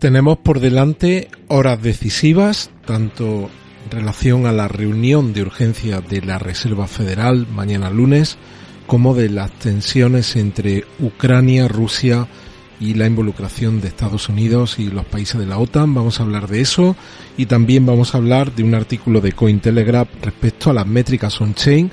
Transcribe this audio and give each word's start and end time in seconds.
Tenemos 0.00 0.38
por 0.38 0.60
delante 0.60 1.28
horas 1.48 1.82
decisivas, 1.82 2.70
tanto 2.86 3.50
en 3.84 3.90
relación 3.90 4.46
a 4.46 4.52
la 4.52 4.66
reunión 4.66 5.34
de 5.34 5.42
urgencia 5.42 6.00
de 6.00 6.22
la 6.22 6.38
Reserva 6.38 6.86
Federal 6.86 7.46
mañana 7.46 7.90
lunes, 7.90 8.38
como 8.86 9.14
de 9.14 9.28
las 9.28 9.50
tensiones 9.58 10.36
entre 10.36 10.86
Ucrania, 11.00 11.68
Rusia 11.68 12.28
y 12.80 12.94
la 12.94 13.06
involucración 13.06 13.82
de 13.82 13.88
Estados 13.88 14.30
Unidos 14.30 14.78
y 14.78 14.86
los 14.86 15.04
países 15.04 15.38
de 15.38 15.44
la 15.44 15.58
OTAN. 15.58 15.92
Vamos 15.92 16.18
a 16.18 16.22
hablar 16.22 16.48
de 16.48 16.62
eso 16.62 16.96
y 17.36 17.44
también 17.44 17.84
vamos 17.84 18.14
a 18.14 18.18
hablar 18.18 18.54
de 18.54 18.62
un 18.62 18.74
artículo 18.74 19.20
de 19.20 19.32
Cointelegraph 19.32 20.08
respecto 20.22 20.70
a 20.70 20.72
las 20.72 20.86
métricas 20.86 21.38
on-chain 21.42 21.90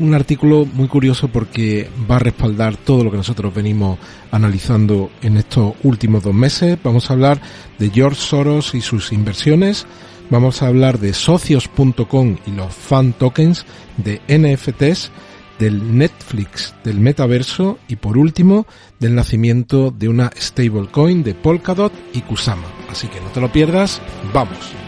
un 0.00 0.14
artículo 0.14 0.66
muy 0.66 0.88
curioso 0.88 1.28
porque 1.28 1.88
va 2.10 2.16
a 2.16 2.20
respaldar 2.20 2.76
todo 2.76 3.04
lo 3.04 3.10
que 3.10 3.16
nosotros 3.18 3.54
venimos 3.54 3.98
analizando 4.30 5.10
en 5.22 5.36
estos 5.36 5.74
últimos 5.82 6.24
dos 6.24 6.34
meses. 6.34 6.78
Vamos 6.82 7.10
a 7.10 7.12
hablar 7.12 7.40
de 7.78 7.90
George 7.90 8.20
Soros 8.20 8.74
y 8.74 8.80
sus 8.80 9.12
inversiones. 9.12 9.86
Vamos 10.30 10.62
a 10.62 10.68
hablar 10.68 10.98
de 10.98 11.12
socios.com 11.12 12.36
y 12.46 12.50
los 12.52 12.74
fan 12.74 13.12
tokens, 13.12 13.66
de 13.96 14.20
NFTs, 14.28 15.10
del 15.58 15.96
Netflix, 15.96 16.74
del 16.82 16.98
metaverso 16.98 17.78
y 17.86 17.96
por 17.96 18.16
último 18.16 18.66
del 18.98 19.14
nacimiento 19.14 19.90
de 19.90 20.08
una 20.08 20.30
stablecoin 20.36 21.22
de 21.22 21.34
Polkadot 21.34 21.92
y 22.14 22.22
Kusama. 22.22 22.68
Así 22.88 23.08
que 23.08 23.20
no 23.20 23.28
te 23.28 23.40
lo 23.40 23.52
pierdas, 23.52 24.00
vamos. 24.32 24.79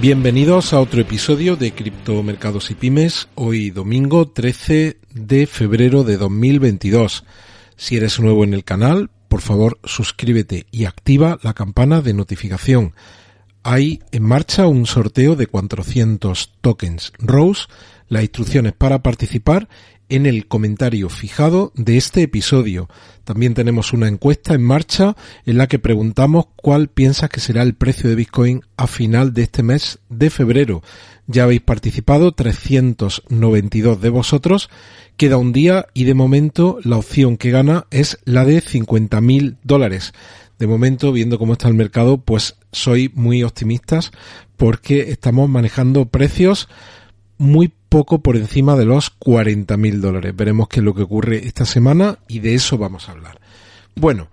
Bienvenidos 0.00 0.74
a 0.74 0.80
otro 0.80 1.00
episodio 1.00 1.56
de 1.56 1.72
Criptomercados 1.72 2.70
y 2.70 2.76
Pymes, 2.76 3.26
hoy 3.34 3.70
domingo 3.70 4.28
13 4.28 4.96
de 5.12 5.46
febrero 5.48 6.04
de 6.04 6.16
2022. 6.16 7.24
Si 7.76 7.96
eres 7.96 8.20
nuevo 8.20 8.44
en 8.44 8.54
el 8.54 8.62
canal, 8.62 9.10
por 9.26 9.40
favor 9.40 9.80
suscríbete 9.82 10.66
y 10.70 10.84
activa 10.84 11.40
la 11.42 11.52
campana 11.52 12.00
de 12.00 12.14
notificación. 12.14 12.94
Hay 13.64 14.00
en 14.12 14.22
marcha 14.22 14.68
un 14.68 14.86
sorteo 14.86 15.34
de 15.34 15.48
400 15.48 16.52
tokens 16.60 17.12
Rose. 17.18 17.66
Las 18.08 18.22
instrucciones 18.22 18.72
para 18.72 19.02
participar 19.02 19.68
en 20.08 20.26
el 20.26 20.46
comentario 20.46 21.08
fijado 21.08 21.72
de 21.74 21.96
este 21.96 22.22
episodio. 22.22 22.88
También 23.24 23.54
tenemos 23.54 23.92
una 23.92 24.08
encuesta 24.08 24.54
en 24.54 24.62
marcha 24.62 25.16
en 25.44 25.58
la 25.58 25.66
que 25.66 25.78
preguntamos 25.78 26.46
cuál 26.56 26.88
piensas 26.88 27.28
que 27.28 27.40
será 27.40 27.62
el 27.62 27.74
precio 27.74 28.08
de 28.08 28.16
Bitcoin 28.16 28.62
a 28.76 28.86
final 28.86 29.34
de 29.34 29.42
este 29.42 29.62
mes 29.62 29.98
de 30.08 30.30
febrero. 30.30 30.82
Ya 31.26 31.44
habéis 31.44 31.60
participado 31.60 32.32
392 32.32 34.00
de 34.00 34.08
vosotros. 34.08 34.70
Queda 35.18 35.36
un 35.36 35.52
día 35.52 35.86
y 35.92 36.04
de 36.04 36.14
momento 36.14 36.78
la 36.84 36.96
opción 36.96 37.36
que 37.36 37.50
gana 37.50 37.86
es 37.90 38.18
la 38.24 38.44
de 38.44 38.62
50.000 38.62 39.58
dólares. 39.62 40.14
De 40.58 40.66
momento, 40.66 41.12
viendo 41.12 41.38
cómo 41.38 41.52
está 41.52 41.68
el 41.68 41.74
mercado, 41.74 42.18
pues 42.18 42.56
soy 42.72 43.12
muy 43.14 43.42
optimista 43.42 44.00
porque 44.56 45.10
estamos 45.10 45.48
manejando 45.48 46.06
precios 46.06 46.68
muy 47.36 47.72
poco 47.88 48.22
por 48.22 48.36
encima 48.36 48.76
de 48.76 48.84
los 48.84 49.10
40 49.10 49.76
mil 49.76 50.00
dólares. 50.00 50.34
Veremos 50.36 50.68
qué 50.68 50.80
es 50.80 50.84
lo 50.84 50.94
que 50.94 51.02
ocurre 51.02 51.46
esta 51.46 51.64
semana 51.64 52.18
y 52.28 52.40
de 52.40 52.54
eso 52.54 52.78
vamos 52.78 53.08
a 53.08 53.12
hablar. 53.12 53.40
Bueno, 53.94 54.28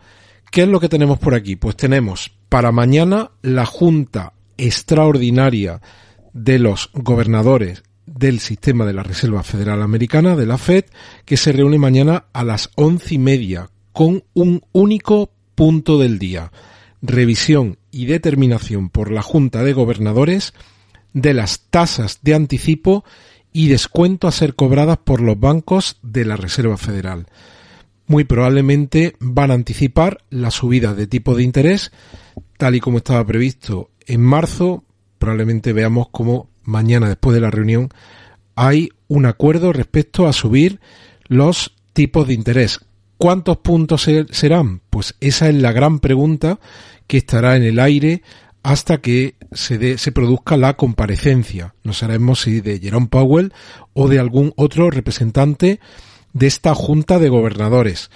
¿qué 0.52 0.64
es 0.64 0.68
lo 0.68 0.80
que 0.80 0.90
tenemos 0.90 1.20
por 1.20 1.34
aquí? 1.34 1.56
Pues 1.56 1.76
tenemos 1.76 2.32
para 2.50 2.72
mañana 2.72 3.32
la 3.42 3.66
Junta 3.66 4.34
Extraordinaria 4.58 5.82
de 6.34 6.60
los 6.60 6.90
Gobernadores 6.94 7.84
del 8.06 8.40
Sistema 8.40 8.86
de 8.86 8.94
la 8.94 9.04
Reserva 9.04 9.44
Federal 9.44 9.82
Americana, 9.82 10.36
de 10.36 10.46
la 10.46 10.58
FED, 10.58 10.86
que 11.26 11.38
se 11.38 11.52
reúne 11.52 11.80
mañana 11.80 12.26
a 12.34 12.44
las 12.44 12.70
once 12.76 13.16
y 13.16 13.18
media 13.18 13.70
con 13.92 14.24
un 14.34 14.62
único 14.72 15.32
punto 15.56 15.98
del 15.98 16.20
día. 16.20 16.52
Revisión 17.02 17.78
y 17.92 18.06
determinación 18.06 18.90
por 18.90 19.12
la 19.12 19.22
Junta 19.22 19.64
de 19.64 19.74
Gobernadores 19.74 20.54
de 21.14 21.34
las 21.34 21.62
tasas 21.70 22.20
de 22.22 22.36
anticipo 22.36 23.06
y 23.56 23.70
descuento 23.70 24.28
a 24.28 24.34
ser 24.34 24.54
cobradas 24.54 24.98
por 24.98 25.22
los 25.22 25.40
bancos 25.40 25.96
de 26.02 26.26
la 26.26 26.36
Reserva 26.36 26.76
Federal. 26.76 27.28
Muy 28.06 28.26
probablemente 28.26 29.16
van 29.22 29.50
a 29.50 29.54
anticipar 29.54 30.26
la 30.30 30.52
subida 30.52 30.94
de 30.94 31.08
tipo 31.08 31.36
de 31.36 31.44
interés, 31.44 31.94
tal 32.58 32.76
y 32.76 32.82
como 32.82 32.98
estaba 32.98 33.26
previsto 33.26 33.92
en 34.08 34.20
marzo. 34.20 34.84
Probablemente 35.20 35.72
veamos 35.72 36.10
como 36.10 36.50
mañana, 36.64 37.08
después 37.08 37.34
de 37.34 37.40
la 37.40 37.50
reunión, 37.50 37.88
hay 38.56 38.90
un 39.08 39.26
acuerdo 39.26 39.72
respecto 39.72 40.28
a 40.28 40.34
subir 40.34 40.82
los 41.24 41.76
tipos 41.94 42.28
de 42.28 42.34
interés. 42.34 42.82
¿Cuántos 43.18 43.60
puntos 43.60 44.06
serán? 44.32 44.82
Pues 44.90 45.16
esa 45.22 45.48
es 45.48 45.56
la 45.56 45.72
gran 45.72 46.00
pregunta 46.00 46.60
que 47.08 47.16
estará 47.16 47.56
en 47.56 47.64
el 47.64 47.80
aire 47.80 48.22
hasta 48.66 48.98
que 49.00 49.36
se, 49.52 50.00
se 50.00 50.12
produzca 50.12 50.58
la 50.58 50.76
comparecencia. 50.76 51.76
No 51.84 51.94
sabemos 51.94 52.42
si 52.42 52.62
de 52.62 52.80
Jerome 52.80 53.06
Powell 53.06 53.54
o 53.94 54.08
de 54.08 54.18
algún 54.18 54.54
otro 54.56 54.90
representante 54.90 55.80
de 56.34 56.48
esta 56.48 56.74
Junta 56.74 57.20
de 57.20 57.30
Gobernadores. 57.30 58.10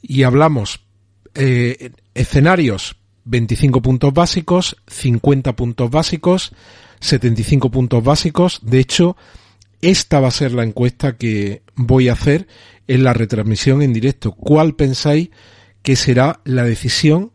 Y 0.00 0.22
hablamos 0.22 0.86
eh, 1.34 1.90
escenarios 2.14 2.94
25 3.24 3.82
puntos 3.82 4.14
básicos, 4.14 4.76
50 4.86 5.56
puntos 5.56 5.90
básicos, 5.90 6.52
75 7.00 7.72
puntos 7.72 8.04
básicos. 8.04 8.60
De 8.62 8.78
hecho, 8.78 9.16
esta 9.80 10.20
va 10.20 10.28
a 10.28 10.30
ser 10.30 10.52
la 10.52 10.62
encuesta 10.62 11.16
que 11.16 11.62
voy 11.74 12.10
a 12.10 12.12
hacer 12.12 12.46
en 12.86 13.02
la 13.02 13.12
retransmisión 13.12 13.82
en 13.82 13.92
directo. 13.92 14.30
¿Cuál 14.30 14.76
pensáis 14.76 15.30
que 15.82 15.96
será 15.96 16.42
la 16.44 16.62
decisión 16.62 17.32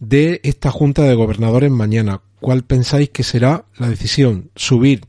de 0.00 0.40
esta 0.42 0.70
Junta 0.70 1.02
de 1.02 1.14
Gobernadores 1.14 1.70
mañana. 1.70 2.22
¿Cuál 2.40 2.64
pensáis 2.64 3.10
que 3.10 3.22
será 3.22 3.66
la 3.76 3.88
decisión? 3.88 4.50
Subir. 4.56 5.06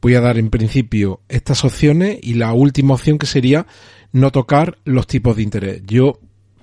Voy 0.00 0.14
a 0.14 0.22
dar 0.22 0.38
en 0.38 0.48
principio 0.48 1.20
estas 1.28 1.62
opciones 1.64 2.18
y 2.22 2.34
la 2.34 2.54
última 2.54 2.94
opción 2.94 3.18
que 3.18 3.26
sería 3.26 3.66
no 4.12 4.32
tocar 4.32 4.78
los 4.84 5.06
tipos 5.06 5.36
de 5.36 5.42
interés. 5.42 5.82
Yo 5.86 6.18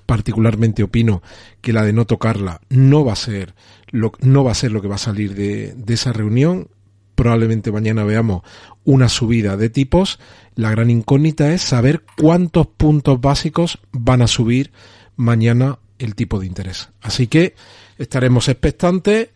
particularmente 0.06 0.82
opino 0.82 1.22
que 1.60 1.72
la 1.72 1.84
de 1.84 1.92
no 1.92 2.04
tocarla 2.04 2.60
no 2.68 3.04
va 3.04 3.12
a 3.12 3.16
ser 3.16 3.54
lo, 3.90 4.12
no 4.20 4.42
va 4.42 4.52
a 4.52 4.56
ser 4.56 4.72
lo 4.72 4.82
que 4.82 4.88
va 4.88 4.96
a 4.96 4.98
salir 4.98 5.34
de, 5.34 5.72
de 5.74 5.94
esa 5.94 6.12
reunión. 6.12 6.68
Probablemente 7.14 7.70
mañana 7.70 8.02
veamos 8.02 8.42
una 8.84 9.08
subida 9.08 9.56
de 9.56 9.70
tipos. 9.70 10.18
La 10.56 10.70
gran 10.70 10.90
incógnita 10.90 11.52
es 11.52 11.62
saber 11.62 12.02
cuántos 12.16 12.66
puntos 12.66 13.20
básicos 13.20 13.78
van 13.92 14.22
a 14.22 14.26
subir 14.26 14.72
mañana 15.16 15.78
el 15.98 16.14
tipo 16.14 16.40
de 16.40 16.46
interés. 16.46 16.88
Así 17.00 17.26
que 17.26 17.54
estaremos 17.98 18.48
expectantes 18.48 19.30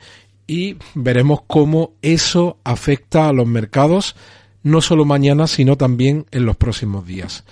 y 0.46 0.76
veremos 0.94 1.40
cómo 1.46 1.92
eso 2.02 2.58
afecta 2.64 3.28
a 3.28 3.32
los 3.32 3.46
mercados, 3.46 4.16
no 4.62 4.80
solo 4.80 5.04
mañana, 5.04 5.46
sino 5.46 5.76
también 5.76 6.26
en 6.30 6.46
los 6.46 6.56
próximos 6.56 7.06
días. 7.06 7.44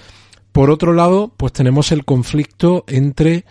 Por 0.53 0.71
otro 0.71 0.93
lado, 0.93 1.33
pues 1.37 1.53
tenemos 1.53 1.93
el 1.93 2.05
conflicto 2.05 2.85
entre 2.89 3.45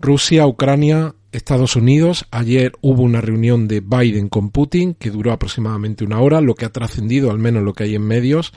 Rusia, 0.00 0.46
Ucrania, 0.46 1.14
Estados 1.32 1.76
Unidos. 1.76 2.26
Ayer 2.30 2.72
hubo 2.80 3.02
una 3.02 3.20
reunión 3.20 3.68
de 3.68 3.80
Biden 3.80 4.28
con 4.28 4.50
Putin 4.50 4.94
que 4.94 5.10
duró 5.10 5.32
aproximadamente 5.32 6.04
una 6.04 6.20
hora. 6.20 6.40
Lo 6.40 6.54
que 6.54 6.64
ha 6.64 6.72
trascendido, 6.72 7.30
al 7.30 7.38
menos 7.38 7.62
lo 7.62 7.72
que 7.72 7.84
hay 7.84 7.94
en 7.94 8.02
medios, 8.02 8.52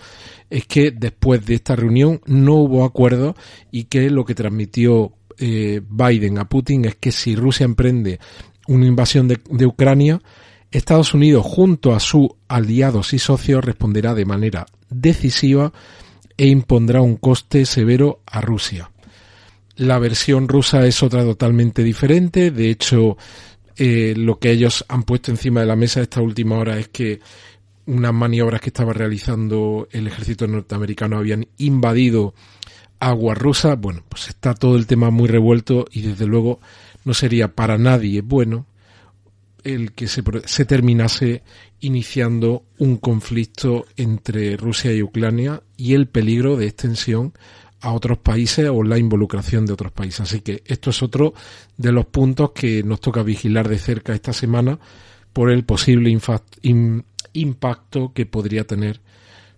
es 0.49 0.65
que 0.65 0.91
después 0.91 1.45
de 1.45 1.55
esta 1.55 1.75
reunión 1.75 2.21
no 2.25 2.55
hubo 2.55 2.85
acuerdo 2.85 3.35
y 3.71 3.85
que 3.85 4.09
lo 4.09 4.25
que 4.25 4.35
transmitió 4.35 5.13
eh, 5.39 5.81
Biden 5.87 6.37
a 6.37 6.47
Putin 6.47 6.85
es 6.85 6.95
que 6.95 7.11
si 7.11 7.35
Rusia 7.35 7.65
emprende 7.65 8.19
una 8.67 8.85
invasión 8.85 9.27
de, 9.27 9.65
Ucrania, 9.65 10.21
Estados 10.71 11.13
Unidos 11.13 11.45
junto 11.45 11.93
a 11.93 11.99
sus 11.99 12.29
aliados 12.47 13.13
y 13.13 13.19
socios 13.19 13.63
responderá 13.63 14.13
de 14.13 14.25
manera 14.25 14.65
decisiva 14.89 15.73
e 16.37 16.47
impondrá 16.47 17.01
un 17.01 17.17
coste 17.17 17.65
severo 17.65 18.21
a 18.25 18.41
Rusia. 18.41 18.89
La 19.75 19.99
versión 19.99 20.47
rusa 20.47 20.85
es 20.85 21.01
otra 21.03 21.23
totalmente 21.23 21.83
diferente. 21.83 22.51
De 22.51 22.69
hecho, 22.69 23.17
eh, 23.75 24.13
lo 24.15 24.39
que 24.39 24.51
ellos 24.51 24.85
han 24.87 25.03
puesto 25.03 25.31
encima 25.31 25.61
de 25.61 25.65
la 25.65 25.75
mesa 25.75 26.01
esta 26.01 26.21
última 26.21 26.57
hora 26.57 26.77
es 26.77 26.89
que 26.89 27.19
unas 27.85 28.13
maniobras 28.13 28.61
que 28.61 28.69
estaba 28.69 28.93
realizando 28.93 29.87
el 29.91 30.07
ejército 30.07 30.47
norteamericano 30.47 31.17
habían 31.17 31.47
invadido 31.57 32.33
aguas 33.03 33.37
rusas. 33.37 33.79
Bueno, 33.79 34.03
pues 34.07 34.29
está 34.29 34.53
todo 34.53 34.75
el 34.75 34.87
tema 34.87 35.09
muy 35.09 35.27
revuelto 35.27 35.85
y 35.91 36.01
desde 36.01 36.25
luego 36.25 36.59
no 37.05 37.13
sería 37.13 37.49
para 37.49 37.77
nadie 37.77 38.21
bueno 38.21 38.65
el 39.63 39.93
que 39.93 40.07
se, 40.07 40.23
se 40.45 40.65
terminase 40.65 41.43
iniciando 41.79 42.65
un 42.77 42.97
conflicto 42.97 43.85
entre 43.97 44.57
Rusia 44.57 44.93
y 44.93 45.01
Ucrania 45.01 45.63
y 45.77 45.93
el 45.93 46.07
peligro 46.07 46.57
de 46.57 46.67
extensión 46.67 47.33
a 47.81 47.91
otros 47.91 48.17
países 48.17 48.69
o 48.69 48.83
la 48.83 48.97
involucración 48.97 49.65
de 49.65 49.73
otros 49.73 49.91
países. 49.91 50.21
Así 50.21 50.41
que 50.41 50.63
esto 50.65 50.89
es 50.89 51.03
otro 51.03 51.33
de 51.77 51.91
los 51.91 52.05
puntos 52.05 52.51
que 52.51 52.83
nos 52.83 53.01
toca 53.01 53.23
vigilar 53.23 53.67
de 53.67 53.79
cerca 53.79 54.13
esta 54.13 54.31
semana 54.31 54.79
por 55.33 55.51
el 55.51 55.65
posible 55.65 56.17
impacto 57.33 58.13
que 58.13 58.25
podría 58.25 58.65
tener 58.65 59.01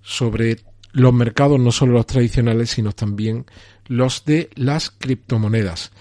sobre 0.01 0.57
los 0.95 1.13
mercados, 1.13 1.59
no 1.59 1.71
solo 1.71 1.93
los 1.93 2.07
tradicionales, 2.07 2.71
sino 2.71 2.93
también 2.93 3.45
los 3.87 4.23
de 4.23 4.49
las 4.55 4.89
criptomonedas. 4.91 5.91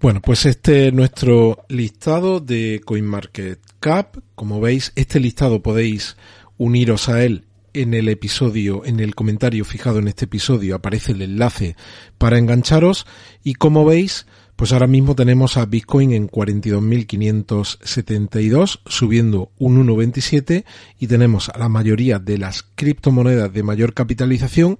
Bueno, 0.00 0.20
pues 0.20 0.46
este 0.46 0.88
es 0.88 0.92
nuestro 0.92 1.64
listado 1.68 2.40
de 2.40 2.80
CoinMarketCap. 2.84 4.16
Como 4.34 4.60
veis, 4.60 4.92
este 4.96 5.20
listado 5.20 5.62
podéis 5.62 6.16
uniros 6.58 7.08
a 7.08 7.24
él 7.24 7.44
en 7.72 7.94
el 7.94 8.08
episodio, 8.08 8.84
en 8.84 8.98
el 8.98 9.14
comentario 9.14 9.64
fijado 9.64 10.00
en 10.00 10.08
este 10.08 10.24
episodio 10.24 10.74
aparece 10.74 11.12
el 11.12 11.22
enlace 11.22 11.76
para 12.18 12.36
engancharos 12.36 13.06
y 13.44 13.54
como 13.54 13.84
veis, 13.84 14.26
pues 14.56 14.72
ahora 14.72 14.86
mismo 14.86 15.14
tenemos 15.14 15.56
a 15.56 15.64
Bitcoin 15.66 16.12
en 16.12 16.28
42.572 16.28 18.80
subiendo 18.86 19.50
un 19.58 19.86
1,27 19.86 20.64
y 20.98 21.06
tenemos 21.06 21.48
a 21.48 21.58
la 21.58 21.68
mayoría 21.68 22.18
de 22.18 22.38
las 22.38 22.64
criptomonedas 22.74 23.52
de 23.52 23.62
mayor 23.62 23.94
capitalización 23.94 24.78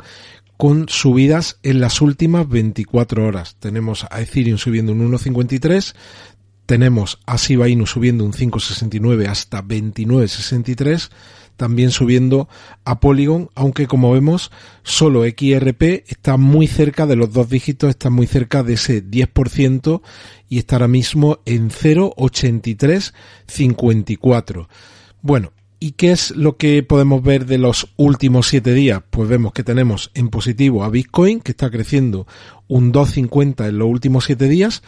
con 0.56 0.88
subidas 0.88 1.58
en 1.64 1.80
las 1.80 2.00
últimas 2.00 2.48
24 2.48 3.26
horas. 3.26 3.56
Tenemos 3.58 4.06
a 4.10 4.20
Ethereum 4.20 4.58
subiendo 4.58 4.92
un 4.92 5.10
1,53, 5.10 5.94
tenemos 6.66 7.20
a 7.26 7.36
Shiba 7.36 7.68
Inu 7.68 7.86
subiendo 7.86 8.24
un 8.24 8.32
5,69 8.32 9.28
hasta 9.28 9.62
29,63, 9.62 11.10
también 11.56 11.90
subiendo 11.90 12.48
a 12.84 13.00
Polygon, 13.00 13.50
aunque 13.54 13.86
como 13.86 14.12
vemos 14.12 14.50
solo 14.82 15.24
XRP 15.24 16.04
está 16.08 16.36
muy 16.36 16.66
cerca 16.66 17.06
de 17.06 17.16
los 17.16 17.32
dos 17.32 17.48
dígitos, 17.48 17.88
está 17.90 18.10
muy 18.10 18.26
cerca 18.26 18.62
de 18.62 18.74
ese 18.74 19.02
10% 19.04 20.02
y 20.48 20.58
está 20.58 20.76
ahora 20.76 20.88
mismo 20.88 21.40
en 21.44 21.70
0,8354. 21.70 24.68
Bueno, 25.20 25.52
¿Y 25.82 25.92
qué 25.92 26.12
es 26.12 26.30
lo 26.36 26.58
que 26.58 26.84
podemos 26.84 27.24
ver 27.24 27.44
de 27.44 27.58
los 27.58 27.88
últimos 27.96 28.46
siete 28.46 28.72
días? 28.72 29.02
Pues 29.10 29.28
vemos 29.28 29.52
que 29.52 29.64
tenemos 29.64 30.12
en 30.14 30.28
positivo 30.28 30.84
a 30.84 30.90
Bitcoin, 30.90 31.40
que 31.40 31.50
está 31.50 31.70
creciendo 31.70 32.28
un 32.68 32.92
2,50 32.92 33.66
en 33.66 33.78
los 33.78 33.88
últimos 33.88 34.26
siete 34.26 34.46
días. 34.46 34.84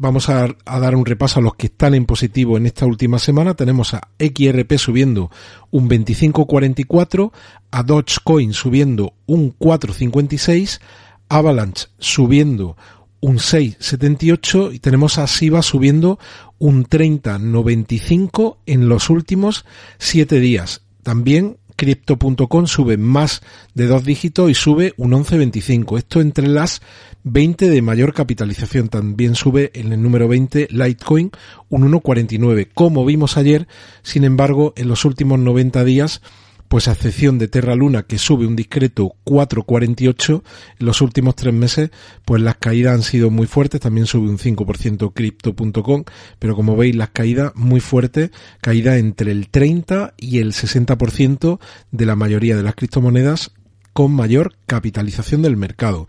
Vamos 0.00 0.28
a, 0.28 0.46
dar 0.64 0.94
un 0.94 1.04
repaso 1.04 1.40
a 1.40 1.42
los 1.42 1.56
que 1.56 1.66
están 1.66 1.92
en 1.92 2.06
positivo 2.06 2.56
en 2.56 2.66
esta 2.66 2.86
última 2.86 3.18
semana. 3.18 3.54
Tenemos 3.54 3.94
a 3.94 4.08
XRP 4.20 4.78
subiendo 4.78 5.28
un 5.72 5.90
25,44, 5.90 7.32
a 7.72 7.82
Dogecoin 7.82 8.52
subiendo 8.52 9.14
un 9.26 9.58
4,56, 9.58 10.80
Avalanche 11.28 11.88
subiendo 11.98 12.76
un 13.18 13.38
6,78 13.38 14.72
y 14.72 14.78
tenemos 14.78 15.18
a 15.18 15.26
SIBA 15.26 15.62
subiendo 15.62 16.20
un 16.58 16.86
30,95 16.86 18.58
en 18.66 18.88
los 18.88 19.10
últimos 19.10 19.64
7 19.98 20.38
días. 20.38 20.82
También 21.02 21.56
Crypto.com 21.78 22.66
sube 22.66 22.96
más 22.96 23.40
de 23.74 23.86
dos 23.86 24.04
dígitos 24.04 24.50
y 24.50 24.54
sube 24.54 24.94
un 24.96 25.12
11,25. 25.12 25.96
Esto 25.96 26.20
entre 26.20 26.48
las 26.48 26.82
20 27.22 27.70
de 27.70 27.82
mayor 27.82 28.12
capitalización. 28.14 28.88
También 28.88 29.36
sube 29.36 29.70
en 29.74 29.92
el 29.92 30.02
número 30.02 30.26
20 30.26 30.68
Litecoin 30.72 31.30
un 31.68 31.92
1,49. 31.92 32.68
Como 32.74 33.04
vimos 33.04 33.36
ayer, 33.36 33.68
sin 34.02 34.24
embargo, 34.24 34.72
en 34.76 34.88
los 34.88 35.04
últimos 35.04 35.38
90 35.38 35.84
días 35.84 36.20
pues 36.68 36.86
a 36.88 36.92
excepción 36.92 37.38
de 37.38 37.48
Terra 37.48 37.74
Luna 37.74 38.04
que 38.04 38.18
sube 38.18 38.46
un 38.46 38.54
discreto 38.54 39.14
4,48 39.24 40.42
en 40.78 40.86
los 40.86 41.00
últimos 41.00 41.34
tres 41.34 41.54
meses, 41.54 41.90
pues 42.24 42.42
las 42.42 42.56
caídas 42.56 42.94
han 42.94 43.02
sido 43.02 43.30
muy 43.30 43.46
fuertes, 43.46 43.80
también 43.80 44.06
sube 44.06 44.28
un 44.28 44.38
5% 44.38 45.12
Crypto.com, 45.14 46.04
pero 46.38 46.54
como 46.54 46.76
veis 46.76 46.94
las 46.94 47.10
caídas 47.10 47.52
muy 47.54 47.80
fuertes, 47.80 48.30
caída 48.60 48.98
entre 48.98 49.32
el 49.32 49.48
30 49.48 50.14
y 50.16 50.38
el 50.38 50.52
60% 50.52 51.58
de 51.90 52.06
la 52.06 52.16
mayoría 52.16 52.56
de 52.56 52.62
las 52.62 52.74
criptomonedas 52.74 53.52
con 53.92 54.12
mayor 54.12 54.54
capitalización 54.66 55.42
del 55.42 55.56
mercado. 55.56 56.06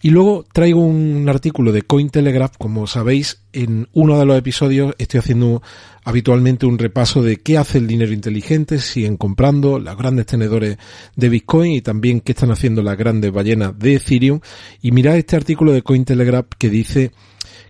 Y 0.00 0.10
luego 0.10 0.44
traigo 0.52 0.80
un 0.80 1.28
artículo 1.28 1.72
de 1.72 1.82
Cointelegraph, 1.82 2.56
como 2.56 2.86
sabéis, 2.86 3.42
en 3.52 3.88
uno 3.92 4.16
de 4.18 4.26
los 4.26 4.38
episodios 4.38 4.94
estoy 4.98 5.18
haciendo 5.18 5.60
habitualmente 6.04 6.66
un 6.66 6.78
repaso 6.78 7.20
de 7.20 7.38
qué 7.38 7.58
hace 7.58 7.78
el 7.78 7.88
dinero 7.88 8.12
inteligente, 8.12 8.78
siguen 8.78 9.16
comprando 9.16 9.80
los 9.80 9.96
grandes 9.96 10.26
tenedores 10.26 10.78
de 11.16 11.28
Bitcoin 11.28 11.72
y 11.72 11.82
también 11.82 12.20
qué 12.20 12.32
están 12.32 12.52
haciendo 12.52 12.80
las 12.82 12.96
grandes 12.96 13.32
ballenas 13.32 13.76
de 13.76 13.94
Ethereum. 13.96 14.40
Y 14.80 14.92
mirad 14.92 15.16
este 15.16 15.34
artículo 15.34 15.72
de 15.72 15.82
Cointelegraph 15.82 16.46
que 16.56 16.70
dice 16.70 17.10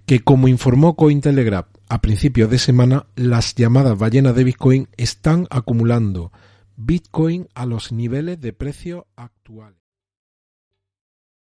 que 0.05 0.21
como 0.21 0.49
informó 0.49 0.97
Cointelegraph 0.97 1.69
a 1.89 2.03
principios 2.03 2.51
de 2.51 2.59
semana, 2.59 3.07
las 3.17 3.55
llamadas 3.55 3.99
ballenas 3.99 4.37
de 4.37 4.45
Bitcoin 4.45 4.89
están 4.99 5.47
acumulando 5.49 6.31
Bitcoin 6.77 7.49
a 7.55 7.65
los 7.65 7.91
niveles 7.91 8.39
de 8.39 8.53
precio 8.53 9.07
actuales. 9.17 9.88